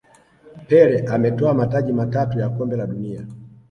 pele 0.67 1.05
ametwaa 1.07 1.53
mataji 1.53 1.93
matatu 1.93 2.39
ya 2.39 2.49
kombe 2.49 2.77
la 2.77 2.87
dunia 2.87 3.25